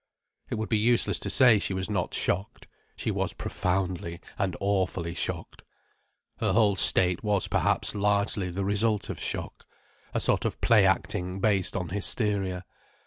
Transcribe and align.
It 0.49 0.55
would 0.55 0.67
be 0.67 0.79
useless 0.79 1.19
to 1.19 1.29
say 1.29 1.59
she 1.59 1.75
was 1.75 1.87
not 1.87 2.15
shocked. 2.15 2.65
She 2.95 3.11
was 3.11 3.33
profoundly 3.33 4.19
and 4.35 4.57
awfully 4.59 5.13
shocked. 5.13 5.61
Her 6.37 6.53
whole 6.53 6.75
state 6.75 7.23
was 7.23 7.47
perhaps 7.47 7.93
largely 7.93 8.49
the 8.49 8.65
result 8.65 9.11
of 9.11 9.19
shock: 9.19 9.63
a 10.11 10.19
sort 10.19 10.43
of 10.43 10.59
play 10.59 10.87
acting 10.87 11.39
based 11.39 11.75
on 11.77 11.89
hysteria. 11.89 12.65